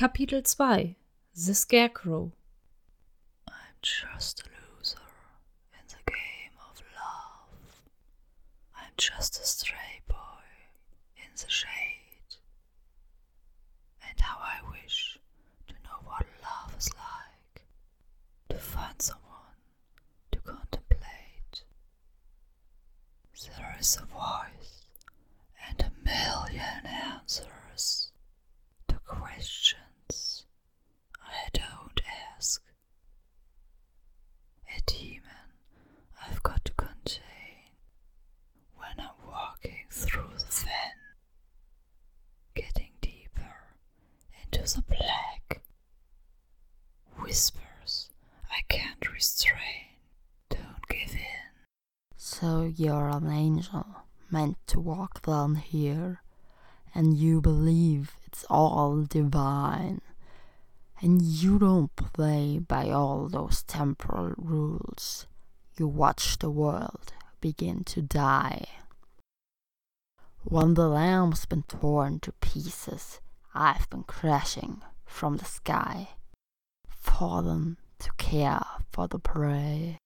Kapitel 0.00 0.40
2 0.42 0.94
The 1.46 1.54
Scarecrow 1.54 2.32
I'm 3.46 3.54
just 3.82 4.40
a 4.40 4.44
loser 4.78 4.96
in 5.74 5.84
the 5.88 6.10
game 6.10 6.56
of 6.70 6.82
love. 6.96 7.82
I'm 8.74 8.92
just 8.96 9.38
a 9.40 9.44
stray 9.46 10.00
boy 10.08 10.16
in 11.18 11.30
the 11.36 11.50
shade. 11.50 12.36
And 14.08 14.18
how 14.20 14.38
I 14.40 14.60
wish 14.72 15.18
to 15.68 15.74
know 15.84 15.98
what 16.04 16.24
love 16.42 16.74
is 16.78 16.88
like. 16.94 17.62
To 18.48 18.56
find 18.56 19.02
someone 19.02 19.60
to 20.32 20.38
contemplate. 20.38 21.64
There 23.56 23.76
is 23.78 23.96
a 24.00 24.06
voice 24.06 24.86
and 25.68 25.80
a 25.80 25.92
million 26.04 26.86
answers 26.86 28.12
to 28.88 28.98
questions 29.06 30.46
I 31.22 31.48
don't 31.52 32.00
ask. 32.36 32.62
A 34.76 34.80
demon 34.86 35.22
I've 36.26 36.42
got 36.42 36.64
to 36.66 36.72
contain 36.74 37.74
when 38.76 38.98
I'm 38.98 39.26
walking 39.26 39.86
through 39.90 40.30
the 40.38 40.44
fen, 40.46 40.70
getting 42.54 42.90
deeper 43.00 43.74
into 44.42 44.62
the 44.74 44.82
black. 44.82 45.62
Whispers 47.18 48.10
I 48.60 48.62
can't 48.68 49.10
restrain, 49.10 49.96
don't 50.50 50.86
give 50.86 51.14
in. 51.14 51.50
So 52.18 52.70
you're 52.76 53.08
an 53.08 53.26
angel 53.30 53.86
meant 54.30 54.58
to 54.66 54.78
walk 54.78 55.22
down 55.22 55.54
here, 55.54 56.20
and 56.94 57.16
you 57.16 57.40
believe 57.40 58.12
it's 58.26 58.44
all 58.50 59.04
divine, 59.04 60.02
and 61.00 61.22
you 61.22 61.58
don't 61.58 61.96
play 61.96 62.58
by 62.58 62.90
all 62.90 63.30
those 63.30 63.62
temporal 63.62 64.34
rules. 64.36 65.26
You 65.78 65.86
watch 65.86 66.36
the 66.38 66.50
world 66.50 67.14
begin 67.40 67.82
to 67.84 68.02
die. 68.02 68.66
When 70.44 70.74
the 70.74 70.88
lamb's 70.88 71.46
been 71.46 71.62
torn 71.62 72.20
to 72.20 72.32
pieces, 72.32 73.20
I've 73.54 73.88
been 73.88 74.02
crashing 74.02 74.82
from 75.06 75.38
the 75.38 75.46
sky, 75.46 76.10
fallen 76.90 77.78
to 78.00 78.10
care 78.18 78.62
for 78.90 79.06
the 79.06 79.18
prey. 79.18 79.98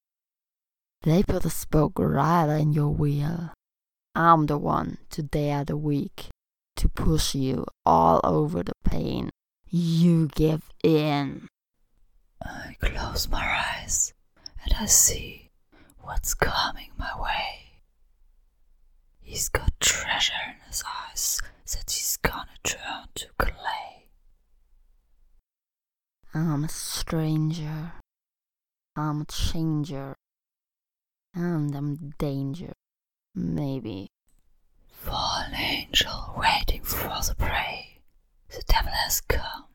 They 1.03 1.23
put 1.23 1.45
a 1.45 1.51
spoke 1.51 1.99
right 1.99 2.49
in 2.59 2.73
your 2.73 2.91
wheel. 2.91 3.53
I'm 4.15 4.47
the 4.47 4.59
one 4.59 4.99
to 5.11 5.23
dare 5.23 5.65
the 5.65 5.77
weak, 5.77 6.29
to 6.77 6.89
push 6.89 7.35
you 7.35 7.67
all 7.85 8.21
over 8.25 8.63
the 8.63 8.73
pain. 8.85 9.31
You 9.69 10.29
give 10.35 10.63
in. 10.83 11.49
I 12.43 12.77
close 12.81 13.29
my 13.29 13.65
eyes 13.83 14.13
and 14.65 14.75
I 14.79 14.87
see 14.87 15.51
what's 16.01 16.35
coming 16.35 16.91
my 16.99 17.11
stranger. 27.15 27.93
I'm 28.97 29.21
a 29.21 29.25
changer. 29.27 30.17
And 31.33 31.73
I'm 31.73 32.13
danger. 32.19 32.73
Maybe. 33.37 34.09
Fallen 34.89 35.55
angel 35.55 36.35
waiting 36.37 36.83
for 36.83 37.15
the 37.25 37.37
prey. 37.39 38.01
The 38.49 38.65
devil 38.67 38.91
has 39.05 39.21
come 39.21 39.67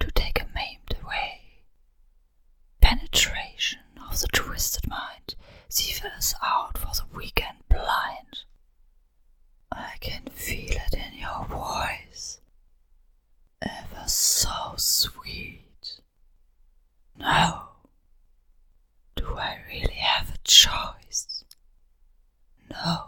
to 0.00 0.10
take 0.10 0.38
a 0.42 0.48
maimed 0.54 0.94
away. 1.02 1.62
Penetration 2.82 3.80
of 4.10 4.20
the 4.20 4.28
twisted 4.34 4.86
mind. 4.86 5.34
The 5.70 6.10
is 6.18 6.34
out 6.42 6.76
for 6.76 6.92
the 6.94 7.16
weak 7.16 7.42
and 7.42 7.56
blind. 7.70 8.44
I 9.72 9.94
can 10.00 10.24
feel 10.30 10.76
it 10.76 10.92
in 10.92 11.20
your 11.20 11.46
voice. 11.46 12.38
Ever 13.62 14.06
so 14.06 14.74
sweet. 14.76 15.55
No. 17.26 17.62
Do 19.16 19.36
I 19.36 19.58
really 19.68 19.94
have 19.94 20.30
a 20.30 20.38
choice? 20.44 21.44
No, 22.70 23.04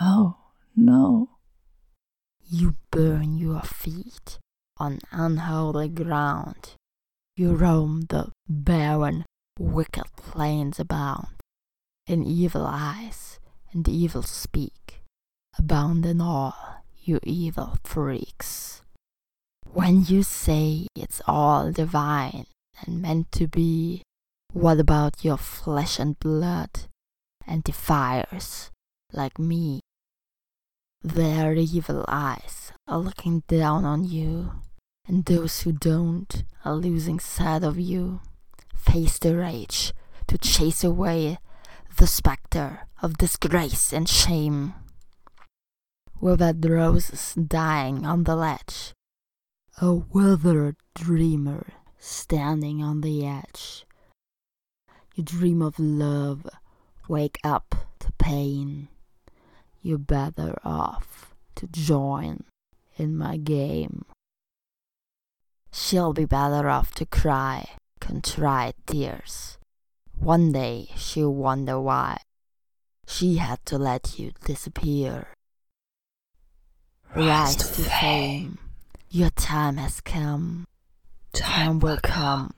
no, 0.00 0.36
no. 0.76 1.30
You 2.48 2.76
burn 2.92 3.36
your 3.36 3.62
feet 3.62 4.38
on 4.78 5.00
unholy 5.10 5.88
ground. 5.88 6.74
You 7.36 7.54
roam 7.54 8.02
the 8.08 8.30
barren, 8.48 9.24
wicked 9.58 10.14
plains 10.16 10.78
abound. 10.78 11.34
In 12.06 12.22
evil 12.22 12.64
eyes 12.64 13.40
and 13.72 13.88
evil 13.88 14.22
speak, 14.22 15.00
abound 15.58 16.06
in 16.06 16.20
all, 16.20 16.84
you 17.02 17.18
evil 17.24 17.78
freaks. 17.82 18.82
When 19.72 20.04
you 20.04 20.22
say 20.22 20.86
it's 20.94 21.20
all 21.26 21.72
divine 21.72 22.46
and 22.80 23.00
meant 23.00 23.30
to 23.32 23.46
be, 23.46 24.02
what 24.52 24.78
about 24.78 25.24
your 25.24 25.36
flesh 25.36 25.98
and 25.98 26.18
blood 26.18 26.70
and 27.46 27.64
defiers 27.64 28.70
like 29.12 29.38
me? 29.38 29.80
Their 31.02 31.54
evil 31.54 32.04
eyes 32.08 32.72
are 32.88 32.98
looking 32.98 33.42
down 33.48 33.84
on 33.84 34.04
you, 34.04 34.52
and 35.06 35.24
those 35.24 35.62
who 35.62 35.72
don't 35.72 36.44
are 36.64 36.74
losing 36.74 37.20
sight 37.20 37.62
of 37.62 37.78
you. 37.78 38.20
Face 38.74 39.18
the 39.18 39.36
rage 39.36 39.92
to 40.26 40.38
chase 40.38 40.84
away 40.84 41.38
the 41.96 42.06
spectre 42.06 42.86
of 43.02 43.18
disgrace 43.18 43.92
and 43.92 44.08
shame. 44.08 44.74
Withered 46.20 46.64
roses 46.64 47.34
dying 47.34 48.06
on 48.06 48.24
the 48.24 48.36
ledge, 48.36 48.94
a 49.80 49.92
withered 49.92 50.76
dreamer 50.94 51.66
standing 52.04 52.82
on 52.82 53.00
the 53.00 53.26
edge. 53.26 53.86
You 55.14 55.24
dream 55.24 55.62
of 55.62 55.78
love, 55.78 56.46
wake 57.08 57.38
up 57.42 57.74
to 58.00 58.12
pain. 58.18 58.88
You're 59.80 59.96
better 59.96 60.58
off 60.64 61.34
to 61.54 61.66
join 61.66 62.44
in 62.98 63.16
my 63.16 63.38
game. 63.38 64.04
She'll 65.72 66.12
be 66.12 66.26
better 66.26 66.68
off 66.68 66.92
to 66.96 67.06
cry 67.06 67.68
contrite 68.00 68.76
tears. 68.86 69.56
One 70.18 70.52
day 70.52 70.90
she'll 70.96 71.34
wonder 71.34 71.80
why 71.80 72.18
she 73.06 73.36
had 73.36 73.64
to 73.66 73.78
let 73.78 74.18
you 74.18 74.32
disappear. 74.44 75.28
Rise 77.16 77.56
to 77.56 77.82
fame, 77.82 78.58
your 79.08 79.30
time 79.30 79.78
has 79.78 80.00
come. 80.02 80.66
Time 81.34 81.80
will 81.80 81.98
come 82.02 82.52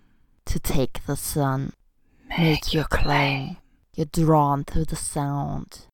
to 0.47 0.59
take 0.59 1.05
the 1.07 1.17
sun. 1.17 1.73
Make 2.39 2.73
your 2.75 2.85
claim. 2.85 3.57
You're 3.95 4.07
drawn 4.07 4.65
to 4.65 4.85
the 4.85 4.97
sound. 4.97 5.87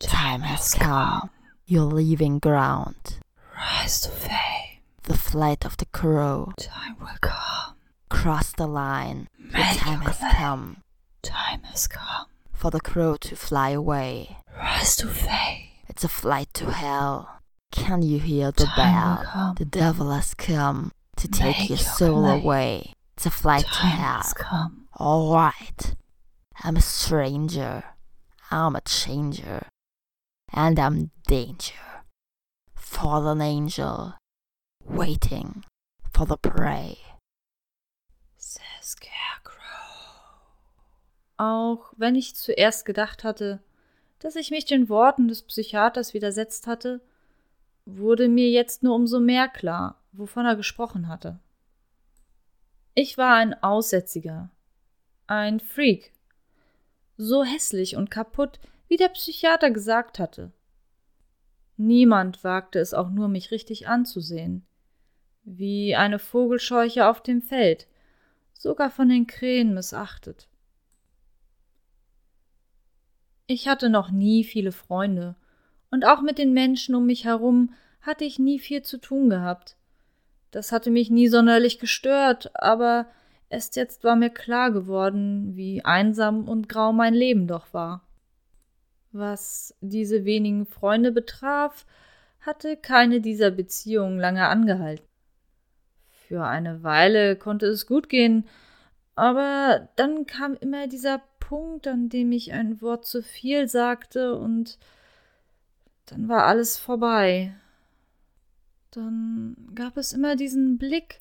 Time 0.00 0.40
has 0.42 0.74
come. 0.74 1.30
You're 1.66 1.82
leaving 1.84 2.38
ground. 2.38 3.18
Rise 3.56 4.00
to 4.02 4.08
fame. 4.10 4.78
The 5.02 5.16
flight 5.18 5.64
of 5.64 5.76
the 5.76 5.86
crow. 5.86 6.52
Time 6.56 6.96
will 6.98 7.18
come. 7.20 7.74
Cross 8.08 8.52
the 8.52 8.66
line. 8.66 9.28
The 9.38 9.58
Make 9.58 9.78
time 9.78 10.00
your 10.02 10.10
has 10.10 10.18
claim. 10.18 10.32
come 10.32 10.76
Time 11.22 11.62
has 11.64 11.86
come. 11.86 12.26
for 12.54 12.70
the 12.70 12.80
crow 12.80 13.16
to 13.16 13.36
fly 13.36 13.70
away. 13.70 14.38
Rise 14.56 14.96
to 14.96 15.08
fame. 15.08 15.66
It's 15.88 16.04
a 16.04 16.08
flight 16.08 16.48
to 16.54 16.70
hell. 16.72 17.40
Can 17.70 18.02
you 18.02 18.18
hear 18.18 18.50
the 18.50 18.64
Time 18.64 18.76
bell? 19.16 19.24
come. 19.30 19.54
The 19.56 19.64
devil 19.66 20.10
has 20.10 20.32
come 20.34 20.92
to 21.20 21.28
take 21.28 21.58
Make 21.58 21.68
your 21.70 21.78
your 21.78 21.86
soul 21.86 22.22
claim. 22.22 22.40
away. 22.42 22.92
It's 23.16 23.26
a 23.26 23.30
flight 23.30 23.64
to 23.64 23.70
Time 23.70 23.90
hell. 23.98 24.16
has 24.22 24.32
come. 24.34 24.88
Alright. 24.98 25.94
I'm 26.64 26.76
a 26.76 26.80
stranger. 26.82 27.84
I'm 28.50 28.74
a 28.76 28.80
changer. 28.82 29.66
And 30.52 30.78
I'm 30.78 31.10
danger. 31.28 32.02
Fallen 32.74 33.40
angel. 33.40 34.14
Waiting 34.84 35.64
for 36.12 36.26
the 36.26 36.36
prey. 36.36 36.98
The 38.38 38.60
Scarecrow. 38.80 39.60
Auch 41.38 41.92
wenn 41.96 42.14
ich 42.16 42.34
zuerst 42.34 42.84
gedacht 42.84 43.24
hatte, 43.24 43.60
dass 44.18 44.36
ich 44.36 44.50
mich 44.50 44.64
den 44.64 44.88
Worten 44.88 45.28
des 45.28 45.42
Psychiaters 45.42 46.12
widersetzt 46.14 46.66
hatte, 46.66 47.00
wurde 47.86 48.28
mir 48.28 48.50
jetzt 48.50 48.82
nur 48.82 48.94
umso 48.94 49.20
mehr 49.20 49.48
klar, 49.48 49.99
wovon 50.12 50.46
er 50.46 50.56
gesprochen 50.56 51.08
hatte. 51.08 51.38
Ich 52.94 53.16
war 53.18 53.36
ein 53.36 53.54
Aussätziger, 53.62 54.50
ein 55.26 55.60
Freak, 55.60 56.12
so 57.16 57.44
hässlich 57.44 57.96
und 57.96 58.10
kaputt, 58.10 58.58
wie 58.88 58.96
der 58.96 59.08
Psychiater 59.08 59.70
gesagt 59.70 60.18
hatte. 60.18 60.52
Niemand 61.76 62.44
wagte 62.44 62.78
es 62.78 62.92
auch 62.92 63.10
nur, 63.10 63.28
mich 63.28 63.50
richtig 63.50 63.88
anzusehen. 63.88 64.66
wie 65.42 65.96
eine 65.96 66.18
Vogelscheuche 66.18 67.08
auf 67.08 67.22
dem 67.22 67.42
Feld, 67.42 67.86
sogar 68.52 68.90
von 68.90 69.08
den 69.08 69.26
Krähen 69.26 69.74
missachtet. 69.74 70.48
Ich 73.46 73.66
hatte 73.66 73.90
noch 73.90 74.10
nie 74.10 74.44
viele 74.44 74.72
Freunde, 74.72 75.34
und 75.90 76.04
auch 76.04 76.20
mit 76.20 76.38
den 76.38 76.52
Menschen 76.52 76.94
um 76.94 77.06
mich 77.06 77.24
herum 77.24 77.74
hatte 78.00 78.24
ich 78.24 78.38
nie 78.38 78.58
viel 78.58 78.82
zu 78.82 78.98
tun 78.98 79.28
gehabt. 79.28 79.76
Das 80.50 80.72
hatte 80.72 80.90
mich 80.90 81.10
nie 81.10 81.28
sonderlich 81.28 81.78
gestört, 81.78 82.50
aber 82.54 83.06
erst 83.48 83.76
jetzt 83.76 84.04
war 84.04 84.16
mir 84.16 84.30
klar 84.30 84.72
geworden, 84.72 85.56
wie 85.56 85.84
einsam 85.84 86.48
und 86.48 86.68
grau 86.68 86.92
mein 86.92 87.14
Leben 87.14 87.46
doch 87.46 87.72
war. 87.72 88.02
Was 89.12 89.74
diese 89.80 90.24
wenigen 90.24 90.66
Freunde 90.66 91.12
betraf, 91.12 91.86
hatte 92.40 92.76
keine 92.76 93.20
dieser 93.20 93.50
Beziehungen 93.50 94.18
lange 94.18 94.48
angehalten. 94.48 95.06
Für 96.08 96.44
eine 96.44 96.82
Weile 96.82 97.36
konnte 97.36 97.66
es 97.66 97.86
gut 97.86 98.08
gehen, 98.08 98.48
aber 99.16 99.88
dann 99.96 100.26
kam 100.26 100.54
immer 100.54 100.86
dieser 100.86 101.20
Punkt, 101.40 101.88
an 101.88 102.08
dem 102.08 102.30
ich 102.32 102.52
ein 102.52 102.80
Wort 102.80 103.04
zu 103.04 103.22
viel 103.22 103.68
sagte, 103.68 104.36
und 104.36 104.78
dann 106.06 106.28
war 106.28 106.46
alles 106.46 106.78
vorbei. 106.78 107.54
Dann 108.90 109.56
gab 109.74 109.96
es 109.96 110.12
immer 110.12 110.36
diesen 110.36 110.78
Blick, 110.78 111.20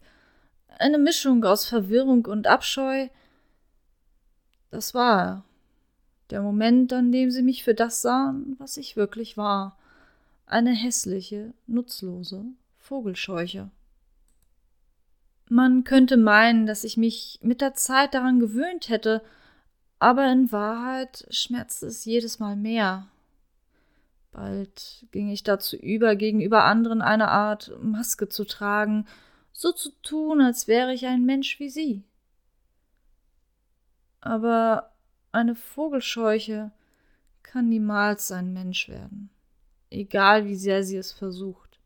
eine 0.80 0.98
Mischung 0.98 1.44
aus 1.44 1.66
Verwirrung 1.66 2.25
und 2.25 2.48
Abscheu. 2.48 3.10
Das 4.71 4.94
war 4.94 5.44
der 6.30 6.42
Moment, 6.42 6.94
an 6.94 7.12
dem 7.12 7.31
sie 7.31 7.42
mich 7.42 7.63
für 7.63 7.74
das 7.74 8.01
sahen, 8.01 8.56
was 8.60 8.77
ich 8.77 8.95
wirklich 8.95 9.38
war. 9.38 9.77
Eine 10.45 10.71
hässliche, 10.71 11.54
nutzlose 11.68 12.45
Vogelscheuche. 12.77 13.69
Man 15.48 15.83
könnte 15.83 16.18
meinen, 16.18 16.68
dass 16.68 16.83
ich 16.83 16.98
mich 16.98 17.39
mit 17.42 17.62
der 17.62 17.74
Zeit 17.74 18.13
daran 18.13 18.39
gewöhnt 18.39 18.89
hätte, 18.89 19.24
aber 19.98 20.31
in 20.31 20.51
Wahrheit 20.51 21.25
schmerzte 21.30 21.88
es 21.88 22.06
jedes 22.06 22.39
Mal 22.39 22.56
mehr. 22.56 23.07
Bald 24.31 25.08
ging 25.12 25.30
ich 25.30 25.44
dazu 25.44 25.76
über, 25.76 26.16
gegenüber 26.16 26.64
anderen 26.64 27.02
eine 27.02 27.30
Art 27.30 27.72
Maske 27.81 28.30
zu 28.30 28.46
tragen, 28.46 29.08
so 29.52 29.72
zu 29.72 29.92
tun, 30.02 30.42
als 30.42 30.68
wäre 30.68 30.94
ich 30.94 31.06
ein 31.06 31.26
Mensch 31.26 31.60
wie 31.60 31.70
sie. 31.70 32.04
Aber 34.22 34.94
eine 35.31 35.56
Vogelscheuche 35.56 36.72
kann 37.44 37.70
niemals 37.70 38.31
ein 38.31 38.54
Mensch 38.54 38.88
werden, 38.88 39.30
egal 39.90 40.46
wie 40.46 40.56
sehr 40.56 40.84
sie 40.84 40.98
es 40.98 41.12
versucht. 41.12 41.80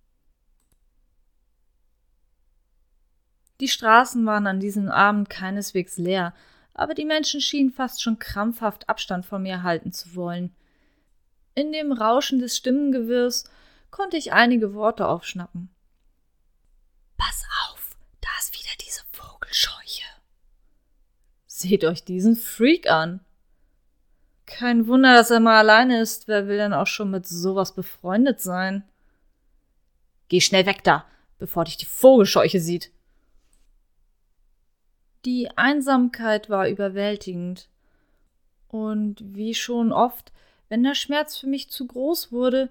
Die 3.60 3.68
Straßen 3.70 4.26
waren 4.26 4.48
an 4.48 4.60
diesem 4.60 4.90
Abend 4.90 5.30
keineswegs 5.30 5.98
leer, 5.98 6.34
aber 6.74 6.96
die 6.96 7.06
Menschen 7.06 7.40
schienen 7.40 7.72
fast 7.72 8.02
schon 8.02 8.20
krampfhaft 8.20 8.90
Abstand 8.90 9.26
von 9.26 9.44
mir 9.44 9.64
halten 9.64 9.94
zu 9.94 10.16
wollen. 10.16 10.54
In 11.56 11.72
dem 11.72 11.92
Rauschen 11.92 12.40
des 12.40 12.58
Stimmengewirrs 12.58 13.46
konnte 13.92 14.18
ich 14.18 14.34
einige 14.34 14.74
Worte 14.74 15.08
aufschnappen. 15.08 15.70
Pass 17.18 17.44
auf, 17.70 17.96
da 18.22 18.30
ist 18.40 18.54
wieder 18.54 18.72
diese 18.82 19.02
Vogelscheuche. 19.12 20.04
Seht 21.46 21.86
euch 21.86 22.04
diesen 22.04 22.36
Freak 22.36 22.90
an. 22.90 23.20
Kein 24.46 24.88
Wunder, 24.88 25.14
dass 25.14 25.30
er 25.32 25.40
mal 25.40 25.60
alleine 25.60 26.02
ist. 26.02 26.28
Wer 26.28 26.48
will 26.48 26.58
denn 26.58 26.74
auch 26.74 26.88
schon 26.88 27.12
mit 27.12 27.28
sowas 27.28 27.76
befreundet 27.76 28.42
sein? 28.42 28.84
Geh 30.28 30.42
schnell 30.42 30.66
weg 30.66 30.84
da, 30.84 31.06
bevor 31.38 31.66
dich 31.66 31.78
die 31.78 31.86
Vogelscheuche 31.86 32.60
sieht. 32.60 32.92
Die 35.26 35.56
Einsamkeit 35.56 36.50
war 36.50 36.68
überwältigend. 36.68 37.70
Und 38.68 39.18
wie 39.24 39.54
schon 39.54 39.94
oft 39.94 40.34
wenn 40.74 40.82
der 40.82 40.96
Schmerz 40.96 41.38
für 41.38 41.46
mich 41.46 41.70
zu 41.70 41.86
groß 41.86 42.32
wurde, 42.32 42.68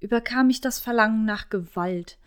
überkam 0.00 0.48
mich 0.48 0.60
das 0.60 0.78
Verlangen 0.78 1.24
nach 1.24 1.48
Gewalt, 1.48 2.18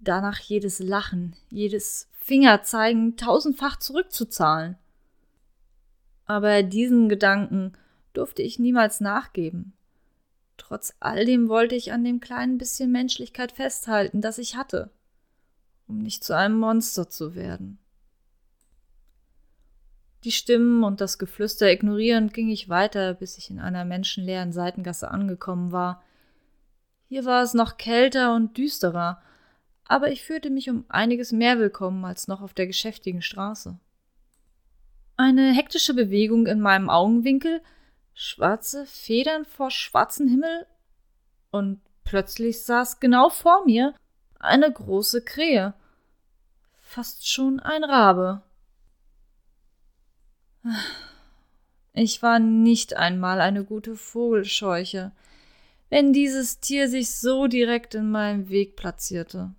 danach 0.00 0.40
jedes 0.40 0.80
Lachen, 0.80 1.36
jedes 1.48 2.08
Fingerzeigen 2.10 3.16
tausendfach 3.16 3.76
zurückzuzahlen. 3.78 4.76
Aber 6.26 6.64
diesen 6.64 7.08
Gedanken 7.08 7.74
durfte 8.14 8.42
ich 8.42 8.58
niemals 8.58 9.00
nachgeben. 9.00 9.74
Trotz 10.56 10.92
all 10.98 11.24
dem 11.24 11.48
wollte 11.48 11.76
ich 11.76 11.92
an 11.92 12.02
dem 12.02 12.18
kleinen 12.18 12.58
bisschen 12.58 12.90
Menschlichkeit 12.90 13.52
festhalten, 13.52 14.22
das 14.22 14.38
ich 14.38 14.56
hatte, 14.56 14.90
um 15.86 15.98
nicht 15.98 16.24
zu 16.24 16.36
einem 16.36 16.58
Monster 16.58 17.08
zu 17.08 17.36
werden. 17.36 17.78
Die 20.24 20.32
Stimmen 20.32 20.84
und 20.84 21.02
das 21.02 21.18
Geflüster 21.18 21.70
ignorierend 21.70 22.32
ging 22.32 22.48
ich 22.48 22.70
weiter, 22.70 23.12
bis 23.12 23.36
ich 23.36 23.50
in 23.50 23.60
einer 23.60 23.84
menschenleeren 23.84 24.52
Seitengasse 24.52 25.10
angekommen 25.10 25.70
war. 25.70 26.02
Hier 27.08 27.26
war 27.26 27.42
es 27.42 27.52
noch 27.52 27.76
kälter 27.76 28.34
und 28.34 28.56
düsterer, 28.56 29.20
aber 29.86 30.10
ich 30.10 30.24
fühlte 30.24 30.48
mich 30.48 30.70
um 30.70 30.86
einiges 30.88 31.30
mehr 31.30 31.58
willkommen 31.58 32.02
als 32.06 32.26
noch 32.26 32.40
auf 32.40 32.54
der 32.54 32.66
geschäftigen 32.66 33.20
Straße. 33.20 33.78
Eine 35.18 35.52
hektische 35.52 35.92
Bewegung 35.92 36.46
in 36.46 36.58
meinem 36.58 36.88
Augenwinkel, 36.88 37.60
schwarze 38.14 38.86
Federn 38.86 39.44
vor 39.44 39.70
schwarzem 39.70 40.26
Himmel, 40.26 40.66
und 41.50 41.82
plötzlich 42.02 42.62
saß 42.62 42.98
genau 42.98 43.28
vor 43.28 43.66
mir 43.66 43.92
eine 44.40 44.72
große 44.72 45.22
Krähe, 45.22 45.74
fast 46.80 47.28
schon 47.28 47.60
ein 47.60 47.84
Rabe. 47.84 48.42
Ich 51.92 52.22
war 52.22 52.38
nicht 52.38 52.96
einmal 52.96 53.40
eine 53.40 53.64
gute 53.64 53.96
Vogelscheuche, 53.96 55.12
wenn 55.90 56.12
dieses 56.12 56.60
Tier 56.60 56.88
sich 56.88 57.10
so 57.14 57.46
direkt 57.46 57.94
in 57.94 58.10
meinem 58.10 58.48
Weg 58.48 58.74
platzierte. 58.76 59.54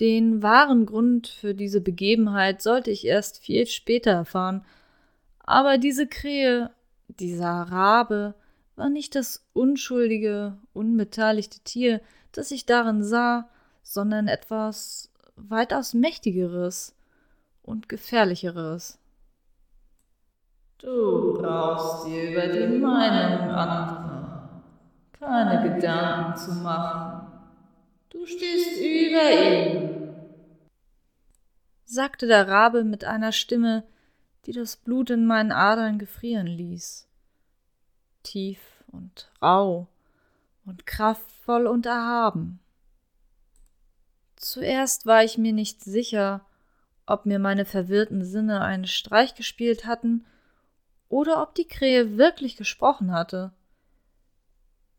Den 0.00 0.42
wahren 0.42 0.86
Grund 0.86 1.28
für 1.28 1.54
diese 1.54 1.80
Begebenheit 1.80 2.60
sollte 2.60 2.90
ich 2.90 3.06
erst 3.06 3.38
viel 3.38 3.66
später 3.66 4.10
erfahren, 4.10 4.64
aber 5.38 5.78
diese 5.78 6.06
Krähe, 6.06 6.70
dieser 7.08 7.48
Rabe, 7.48 8.34
war 8.76 8.90
nicht 8.90 9.14
das 9.14 9.46
unschuldige, 9.52 10.58
unbeteiligte 10.72 11.60
Tier, 11.60 12.00
das 12.32 12.50
ich 12.50 12.66
darin 12.66 13.04
sah, 13.04 13.48
sondern 13.82 14.26
etwas 14.26 15.10
weitaus 15.36 15.94
mächtigeres 15.94 16.94
und 17.62 17.88
gefährlicheres. 17.88 18.98
Du 20.78 21.34
brauchst 21.40 22.06
dir 22.06 22.30
über 22.30 22.48
die 22.48 22.78
Meinung 22.78 23.50
anderer 23.50 24.04
keine 25.24 25.74
Gedanken 25.74 26.36
zu 26.36 26.52
machen. 26.52 27.26
Du 28.10 28.26
stehst 28.26 28.78
über 28.80 29.30
ihm, 29.30 30.14
sagte 31.84 32.26
der 32.26 32.48
Rabe 32.48 32.84
mit 32.84 33.04
einer 33.04 33.32
Stimme, 33.32 33.84
die 34.46 34.52
das 34.52 34.76
Blut 34.76 35.10
in 35.10 35.26
meinen 35.26 35.52
Adern 35.52 35.98
gefrieren 35.98 36.46
ließ. 36.46 37.08
Tief 38.22 38.60
und 38.92 39.30
rau 39.42 39.88
und 40.66 40.86
kraftvoll 40.86 41.66
und 41.66 41.86
erhaben. 41.86 42.60
Zuerst 44.36 45.06
war 45.06 45.24
ich 45.24 45.38
mir 45.38 45.52
nicht 45.52 45.82
sicher, 45.82 46.44
ob 47.06 47.26
mir 47.26 47.38
meine 47.38 47.64
verwirrten 47.64 48.24
Sinne 48.24 48.60
einen 48.60 48.86
Streich 48.86 49.34
gespielt 49.34 49.86
hatten 49.86 50.24
oder 51.14 51.40
ob 51.42 51.54
die 51.54 51.68
Krähe 51.68 52.18
wirklich 52.18 52.56
gesprochen 52.56 53.12
hatte. 53.12 53.52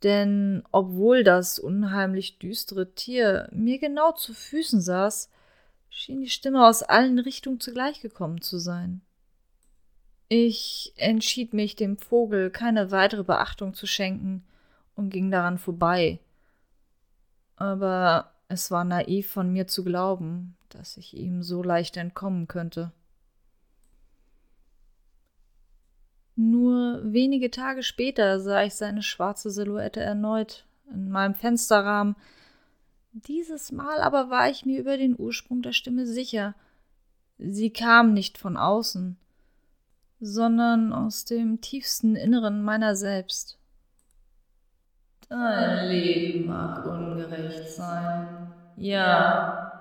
Denn 0.01 0.63
obwohl 0.71 1.25
das 1.25 1.59
unheimlich 1.59 2.39
düstere 2.39 2.93
Tier 2.93 3.49
mir 3.51 3.79
genau 3.79 4.13
zu 4.13 4.33
Füßen 4.33 4.79
saß, 4.79 5.29
schien 5.89 6.21
die 6.21 6.29
Stimme 6.29 6.65
aus 6.65 6.83
allen 6.83 7.19
Richtungen 7.19 7.59
zugleich 7.59 7.99
gekommen 7.99 8.39
zu 8.39 8.59
sein. 8.59 9.01
Ich 10.29 10.93
entschied 10.95 11.53
mich, 11.53 11.75
dem 11.75 11.97
Vogel 11.97 12.49
keine 12.49 12.91
weitere 12.91 13.25
Beachtung 13.25 13.73
zu 13.73 13.85
schenken 13.85 14.45
und 14.95 15.09
ging 15.09 15.29
daran 15.31 15.57
vorbei. 15.57 16.21
Aber 17.57 18.31
es 18.47 18.71
war 18.71 18.85
naiv 18.85 19.27
von 19.27 19.51
mir 19.51 19.67
zu 19.67 19.83
glauben, 19.83 20.55
dass 20.69 20.95
ich 20.95 21.13
ihm 21.13 21.43
so 21.43 21.61
leicht 21.61 21.97
entkommen 21.97 22.47
könnte. 22.47 22.93
Nur 26.35 27.01
wenige 27.03 27.49
Tage 27.49 27.81
später 27.81 28.39
sah 28.39 28.63
ich 28.63 28.75
seine 28.75 29.01
schwarze 29.01 29.49
Silhouette 29.49 30.01
erneut 30.01 30.65
in 30.91 31.09
meinem 31.09 31.33
Fensterrahmen. 31.33 32.15
Dieses 33.13 33.71
Mal 33.71 34.01
aber 34.01 34.29
war 34.29 34.49
ich 34.49 34.65
mir 34.65 34.79
über 34.79 34.97
den 34.97 35.17
Ursprung 35.17 35.61
der 35.61 35.71
Stimme 35.71 36.05
sicher. 36.05 36.53
Sie 37.37 37.69
kam 37.69 38.13
nicht 38.13 38.37
von 38.37 38.57
außen, 38.57 39.17
sondern 40.19 40.91
aus 40.91 41.23
dem 41.23 41.61
tiefsten 41.61 42.15
Inneren 42.15 42.63
meiner 42.63 42.95
selbst. 42.95 43.57
Dein 45.29 45.87
Leben 45.87 46.47
mag 46.47 46.85
ungerecht 46.85 47.69
sein, 47.69 48.53
ja, 48.77 49.71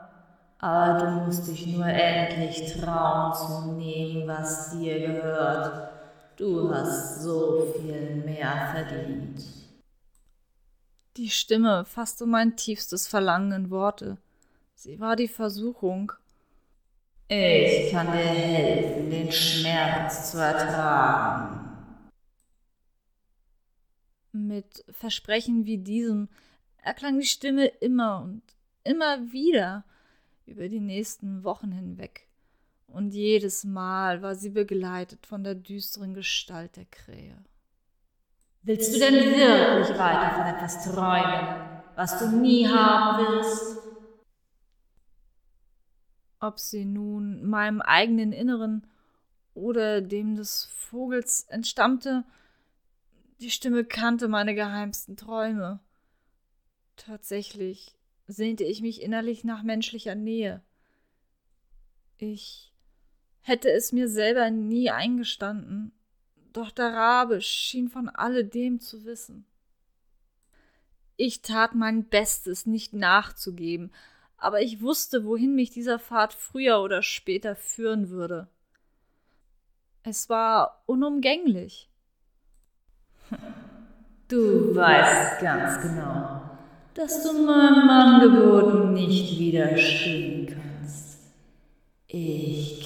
Aber 0.58 0.98
du 0.98 1.10
musst 1.26 1.48
dich 1.48 1.66
nur 1.66 1.86
endlich 1.86 2.72
trauen 2.72 3.34
zu 3.34 3.72
nehmen, 3.72 4.26
was 4.26 4.70
dir 4.70 5.00
gehört. 5.00 5.93
Du 6.36 6.68
hast 6.74 7.22
so 7.22 7.72
viel 7.76 8.16
mehr 8.24 8.70
verdient. 8.72 9.44
Die 11.16 11.30
Stimme 11.30 11.84
fasste 11.84 12.26
mein 12.26 12.56
tiefstes 12.56 13.06
Verlangen 13.06 13.52
in 13.52 13.70
Worte. 13.70 14.18
Sie 14.74 14.98
war 14.98 15.14
die 15.14 15.28
Versuchung. 15.28 16.12
Ich 17.28 17.92
kann 17.92 18.08
dir 18.08 18.18
helfen, 18.18 19.10
den 19.10 19.30
Schmerz 19.30 20.32
zu 20.32 20.38
ertragen. 20.38 22.10
Mit 24.32 24.84
Versprechen 24.90 25.64
wie 25.64 25.78
diesem 25.78 26.28
erklang 26.82 27.20
die 27.20 27.26
Stimme 27.26 27.66
immer 27.66 28.22
und 28.22 28.42
immer 28.82 29.32
wieder 29.32 29.84
über 30.46 30.68
die 30.68 30.80
nächsten 30.80 31.44
Wochen 31.44 31.70
hinweg. 31.70 32.26
Und 32.94 33.12
jedes 33.12 33.64
Mal 33.64 34.22
war 34.22 34.34
sie 34.34 34.50
begleitet 34.50 35.26
von 35.26 35.42
der 35.42 35.54
düsteren 35.54 36.14
Gestalt 36.14 36.76
der 36.76 36.84
Krähe. 36.86 37.36
Willst 38.62 38.94
du 38.94 38.98
denn 38.98 39.14
wirklich 39.14 39.98
weiter 39.98 40.30
von 40.30 40.46
etwas 40.46 40.84
träumen, 40.84 41.80
was 41.96 42.18
du 42.18 42.36
nie 42.36 42.66
haben 42.66 43.34
wirst? 43.34 43.84
ob 46.44 46.60
sie 46.60 46.84
nun 46.84 47.44
meinem 47.44 47.80
eigenen 47.80 48.32
Inneren 48.32 48.86
oder 49.54 50.00
dem 50.00 50.36
des 50.36 50.66
Vogels 50.66 51.44
entstammte, 51.48 52.24
die 53.40 53.50
Stimme 53.50 53.84
kannte 53.84 54.28
meine 54.28 54.54
geheimsten 54.54 55.16
Träume. 55.16 55.80
Tatsächlich 56.96 57.96
sehnte 58.26 58.64
ich 58.64 58.82
mich 58.82 59.02
innerlich 59.02 59.42
nach 59.42 59.62
menschlicher 59.62 60.14
Nähe. 60.14 60.62
Ich 62.18 62.73
hätte 63.44 63.70
es 63.70 63.92
mir 63.92 64.08
selber 64.08 64.50
nie 64.50 64.90
eingestanden, 64.90 65.92
doch 66.54 66.70
der 66.70 66.94
Rabe 66.94 67.42
schien 67.42 67.88
von 67.90 68.08
alledem 68.08 68.80
zu 68.80 69.04
wissen. 69.04 69.44
Ich 71.16 71.42
tat 71.42 71.74
mein 71.74 72.08
Bestes, 72.08 72.64
nicht 72.64 72.94
nachzugeben, 72.94 73.92
aber 74.38 74.62
ich 74.62 74.80
wusste, 74.80 75.26
wohin 75.26 75.54
mich 75.54 75.70
dieser 75.70 75.98
Pfad 75.98 76.32
früher 76.32 76.80
oder 76.80 77.02
später 77.02 77.54
führen 77.54 78.08
würde. 78.08 78.48
Es 80.02 80.28
war 80.28 80.82
unumgänglich. 80.86 81.90
Du 84.26 84.74
weißt 84.74 85.42
ganz 85.42 85.82
genau, 85.82 86.40
dass 86.94 87.22
du 87.22 87.44
meinem 87.44 87.90
Angebot 87.90 88.90
nicht 88.92 89.38
widerstehen 89.38 90.46
kannst. 90.46 91.18
Ich 92.06 92.83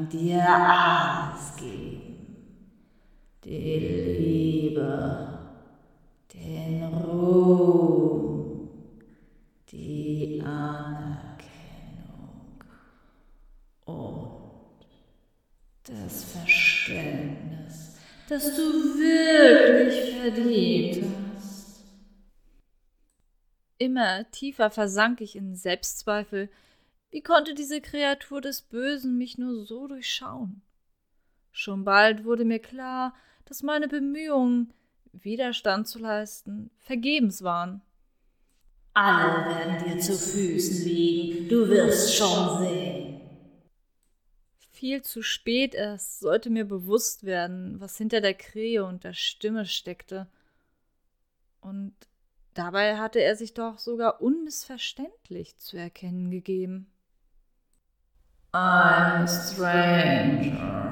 kann 0.00 0.08
dir 0.08 0.42
alles 0.42 1.56
geben. 1.56 2.46
Die 3.44 3.78
Liebe, 4.78 5.38
den 6.32 6.84
Ruhm, 6.84 8.68
die 9.70 10.42
Anerkennung 10.44 11.44
und 13.84 14.86
das 15.84 16.24
Verständnis, 16.24 17.96
das 18.28 18.56
du 18.56 18.62
wirklich 18.98 20.16
verdient 20.20 21.04
hast. 21.36 21.84
Immer 23.78 24.30
tiefer 24.30 24.70
versank 24.70 25.20
ich 25.22 25.36
in 25.36 25.56
Selbstzweifel. 25.56 26.50
Wie 27.10 27.22
konnte 27.22 27.54
diese 27.54 27.80
Kreatur 27.80 28.40
des 28.40 28.62
Bösen 28.62 29.18
mich 29.18 29.36
nur 29.36 29.66
so 29.66 29.88
durchschauen? 29.88 30.62
Schon 31.50 31.84
bald 31.84 32.24
wurde 32.24 32.44
mir 32.44 32.60
klar, 32.60 33.14
dass 33.46 33.64
meine 33.64 33.88
Bemühungen, 33.88 34.72
Widerstand 35.12 35.88
zu 35.88 35.98
leisten, 35.98 36.70
vergebens 36.78 37.42
waren. 37.42 37.82
Alle 38.94 39.44
werden 39.44 39.84
dir 39.84 40.00
zu 40.00 40.16
Füßen 40.16 40.84
liegen, 40.84 41.48
du 41.48 41.68
wirst 41.68 42.14
schon 42.14 42.58
sehen. 42.60 43.20
Viel 44.70 45.02
zu 45.02 45.22
spät 45.22 45.74
erst 45.74 46.20
sollte 46.20 46.48
mir 46.48 46.64
bewusst 46.64 47.24
werden, 47.24 47.80
was 47.80 47.98
hinter 47.98 48.20
der 48.20 48.34
Krähe 48.34 48.84
und 48.84 49.02
der 49.02 49.14
Stimme 49.14 49.66
steckte. 49.66 50.28
Und 51.60 51.92
dabei 52.54 52.96
hatte 52.98 53.20
er 53.20 53.36
sich 53.36 53.52
doch 53.52 53.78
sogar 53.78 54.22
unmissverständlich 54.22 55.56
zu 55.58 55.76
erkennen 55.76 56.30
gegeben. 56.30 56.86
I'm 58.52 59.22
a 59.22 59.28
stranger. 59.28 60.89